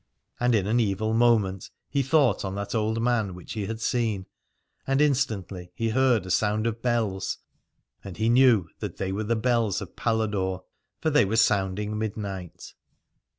And 0.39 0.55
in 0.55 0.65
an 0.65 0.79
evil 0.79 1.13
moment 1.13 1.69
he 1.87 2.01
thought 2.01 2.43
on 2.43 2.55
that 2.55 2.73
old 2.73 2.99
man 2.99 3.35
which 3.35 3.53
he 3.53 3.67
had 3.67 3.79
seen: 3.79 4.25
and 4.87 4.99
instantly 4.99 5.71
he 5.75 5.89
heard 5.89 6.25
a 6.25 6.31
sound 6.31 6.65
of 6.65 6.81
bells, 6.81 7.37
and 8.03 8.17
he 8.17 8.27
knew 8.27 8.67
that 8.79 8.97
they 8.97 9.11
were 9.11 9.25
the 9.25 9.35
bells 9.35 9.79
of 9.79 9.95
Paladore, 9.95 10.63
for 11.01 11.11
they 11.11 11.23
were 11.23 11.35
sounding 11.37 11.99
midnight. 11.99 12.73